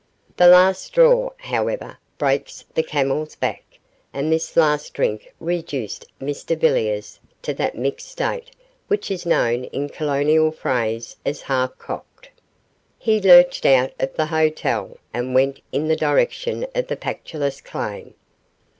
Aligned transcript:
The 0.35 0.47
last 0.47 0.81
straw, 0.81 1.29
however, 1.37 1.99
breaks 2.17 2.65
the 2.73 2.81
camel's 2.81 3.35
back, 3.35 3.77
and 4.11 4.31
this 4.33 4.57
last 4.57 4.95
drink 4.95 5.31
reduced 5.39 6.05
Mr 6.19 6.59
Villiers 6.59 7.19
to 7.43 7.53
that 7.53 7.77
mixed 7.77 8.09
state 8.09 8.49
which 8.87 9.11
is 9.11 9.27
known 9.27 9.65
in 9.65 9.89
colonial 9.89 10.49
phrase 10.49 11.17
as 11.23 11.43
half 11.43 11.77
cocked. 11.77 12.31
He 12.97 13.21
lurched 13.21 13.67
out 13.67 13.91
of 13.99 14.15
the 14.15 14.25
hotel, 14.25 14.97
and 15.13 15.35
went 15.35 15.59
in 15.71 15.87
the 15.87 15.95
direction 15.95 16.65
of 16.73 16.87
the 16.87 16.97
Pactolus 16.97 17.61
claim. 17.61 18.15